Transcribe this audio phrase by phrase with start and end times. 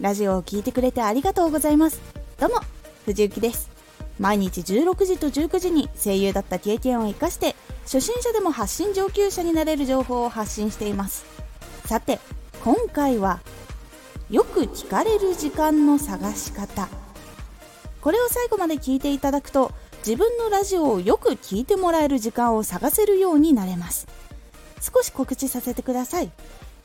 [0.00, 2.00] ラジオを聴いてくれてありがとうございます。
[2.38, 2.60] どうも
[3.04, 3.68] 藤幸です。
[4.20, 11.24] 毎日16時と19時に声優だった経験を生かして初心者でも発信上級者になれる情報を発信しています。
[11.86, 12.20] さて
[12.62, 13.40] 今回は
[14.30, 16.88] よく聞かれる時間の探し方。
[18.00, 19.72] これを最後まで聞いていただくと
[20.06, 24.06] 自分のラジオをよく聞いてもらえる時間を探せるようになれます。
[24.80, 26.30] 少し告知させてください。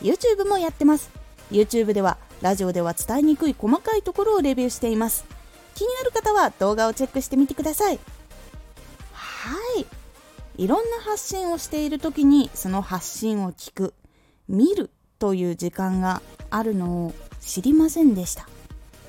[0.01, 1.11] YouTube もやってます。
[1.51, 5.23] YouTube ではラジオでは伝えにくい細かいところをレビューしています。
[5.75, 7.99] 気になる方は動画をチェックしてみてください。
[9.13, 9.85] はい。
[10.57, 13.93] いろんな発信をしている時にその発信を聞く
[14.49, 18.49] 見るという時間があるのを知りませんでした。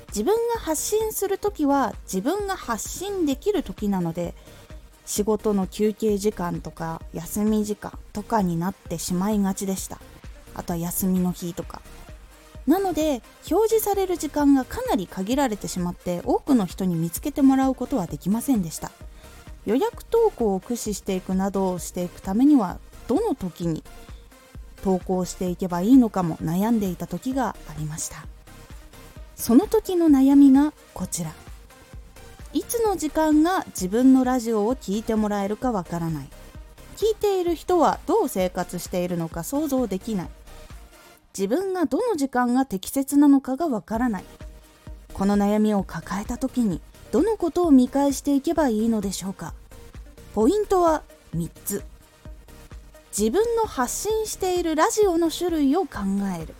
[0.07, 4.33] 自分が発信する時は自分が発信できる時なので
[5.05, 9.99] 仕事の休憩時間とか休み時間とかになってしまいがちでした。
[10.53, 11.81] あとは休みの日とか。
[12.67, 18.91] なので表示される時間がかなり限られてしまって多くの人に見つけてもらうことはできませんでした。
[19.65, 23.83] 予約投稿を駆使していくなどをしていくためにはどの時に
[24.83, 28.25] 投稿していけばいいのかも悩んでいた時がありました。
[29.35, 31.33] その時の悩みがこちら。
[32.53, 36.29] いつの時間が自分のラジオを聴いてもらえるかわからない。
[36.95, 40.29] 聞いている人はどう生活しているのか想像できない。
[41.37, 44.23] 自分がどの時間が適切なのかがわからない。
[45.13, 49.53] この悩みを抱えた時にどのことを見返していけばいいのでしょうか。
[50.33, 51.03] ポイントは
[51.35, 51.83] 3つ。
[53.17, 55.99] 自分の発信しているラジオの種類を考
[56.41, 56.53] える。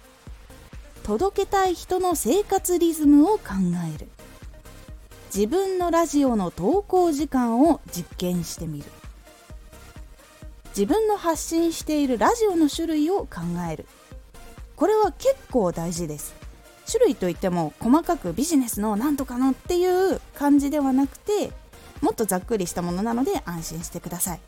[1.03, 3.43] 届けたい人の生活リズムを考
[3.95, 4.09] える。
[5.33, 8.85] 自分のラジオの投稿時間を実験してみる。
[10.69, 13.85] 自分の発信しているラジオの種類を考える。
[14.75, 16.33] これは結構大事です。
[16.89, 21.51] 種類といっても細かくビジネスのなんとかのっていう感じではなくて
[22.01, 24.39] もっとざっくりしたものなので安心してください。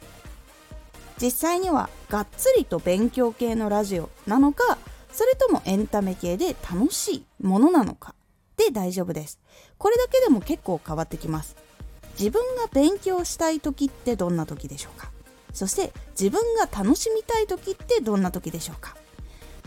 [1.19, 4.77] 実際にはがっつりと勉強系のラジオなのか
[5.11, 8.13] それともエンタメ系で楽しいものなのか
[8.55, 9.39] で大丈夫です。
[9.79, 11.55] これだけでも結構変わってきます。
[12.19, 15.09] 自分が勉強したい時ってどんな時でしょうか？
[15.53, 18.95] そして自分が楽しみたい時ってどんな時でしょうか？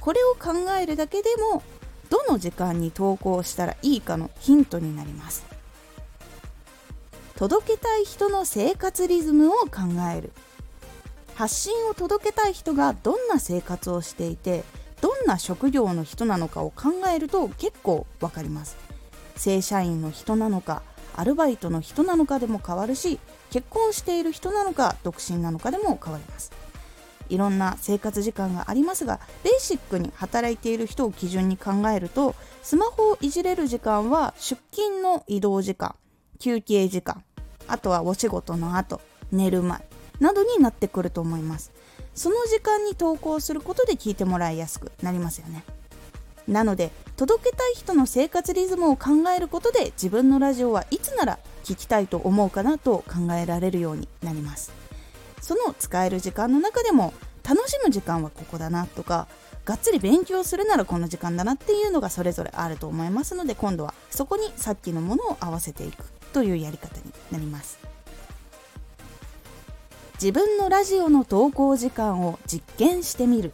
[0.00, 1.62] これを考えるだけでも
[2.08, 5.44] どの時間に投稿したらいいかのヒントになります。
[7.36, 9.70] 届けたい人の生活リズムを考
[10.14, 10.32] える。
[11.34, 14.62] 発信を届けたい人がどんな生活をしていて
[15.00, 18.76] どんな職業の人なのかを考えると結構わかります。
[19.36, 20.82] 正社員の人なのか
[21.16, 23.18] アルバイトの人なのかでも変わるし
[23.50, 26.52] 結婚している人なのか独身なのかでも変わります。
[27.30, 35.94] いろんな生活時間がありますがベーシックに働いている人を基準に考えるとスマホをいじれる時間は出勤の移動時間
[36.38, 37.22] 休憩時間
[37.66, 39.00] あとはお仕事の後
[39.32, 39.80] 寝る前
[40.20, 41.72] などになってくると思います。
[42.14, 45.64] その時間に投稿することで聞いてもらいやすくなりますよね。
[46.46, 54.72] なので届けたい人の生活リズムを考えることで自分のラジオはいつなら聞きたいと思うかなと考えられるようになります。
[55.40, 57.12] その使える時間の中でも
[57.48, 59.26] 楽しむ時間はここだなとか
[59.64, 67.78] がっつり勉強するならこの時間だなっていうのがそれぞれあると思いますので今度はそこにさっきのものを合わせていくというやり方になります。
[70.14, 73.52] 自分のラジオの投稿時間を実験してみる。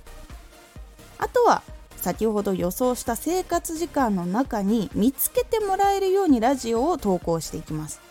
[1.18, 1.62] あとは
[1.96, 8.05] 先ほど予想した生活時間の中に見つけてもらえるようにラジオを投稿していきます。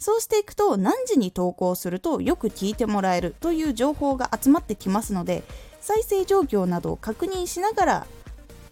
[0.00, 5.44] そうしていくと何時に投稿するとよく聞いてもらえるという情報が集まってきますので
[5.80, 8.06] 再生状況などを確認しながら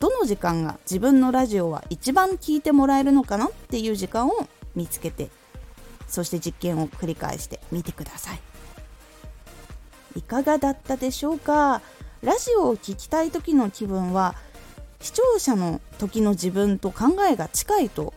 [0.00, 5.28] どの時間が自分のラジオは一番聞いてもらえるのかなっていう時間を見つけて
[6.06, 8.41] そして実験を繰り返してみてください。
[10.17, 11.83] いかがだったでしょうか？
[12.22, 14.35] ラジオを聴きたい時の気分は
[15.00, 18.14] 視聴者の時の自分と考えが近いと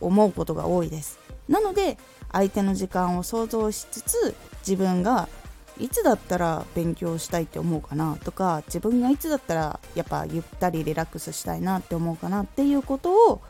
[0.00, 1.25] 思うことが多いです。
[1.48, 1.98] なので
[2.32, 4.34] 相手の時間を想像しつつ
[4.66, 5.28] 自分が
[5.78, 13.42] いつだったら勉強したいって思うかなとか自分がいつだったらやっぱゆったりリラックスしたいなって思うかなっていうことを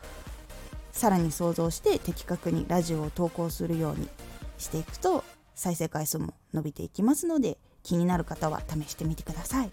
[0.91, 4.09] さらに想像して的確にラジオを投稿するように
[4.57, 5.23] していくと
[5.55, 9.71] 再生回数も伸びていきますので気になる方は試してみてください。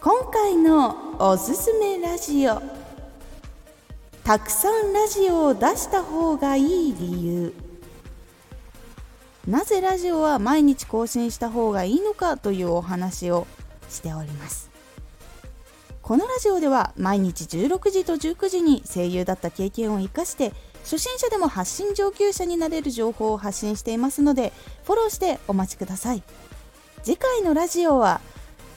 [0.00, 2.85] 今回のおすすめラジオ。
[4.26, 7.54] たくさんラジオを出した方がいい理由。
[9.46, 13.46] なぜラジオは毎日更新した方がいいのかというお話を
[13.88, 14.68] しております。
[16.02, 20.52] このラジオでは毎日16時と19時に声優だった経験を生かして
[20.82, 24.52] 初心者でも発信上級者になれる情報を発信していますので
[24.86, 26.24] フォローしてお待ちください。
[27.04, 28.20] 次回のラジオは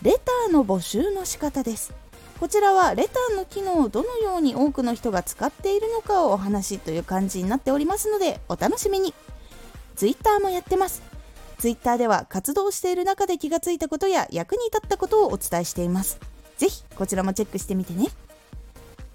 [0.03, 1.91] レターの募集の仕方です。
[2.39, 9.13] こちらはレターの機能をどのように多くの人が使っているのかをお話という感じになっておりますのでお楽しみに。
[9.97, 11.01] Twitter もやってます。
[11.57, 16.17] Twitter では活動している中で気がついたことや役に立ったことをお伝えしています。
[16.57, 18.07] ぜひこちらもチェックしてみてね。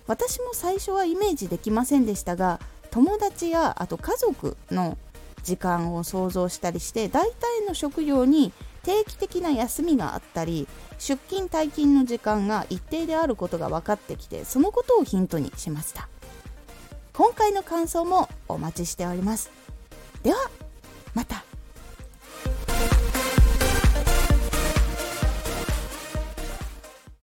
[0.07, 2.61] 私も最初はイメージできませんでしたが
[2.91, 4.99] 友達やあと家族の
[5.43, 8.53] 時間を想像したりして大体の職業に
[8.85, 16.09] 定期的な休みがあったり出勤退勤の時間が一定であることが分かってきてそのことをヒントにしました。
[17.13, 19.51] 今回の感想もお待ちしております。
[20.23, 20.37] では
[21.15, 21.45] また。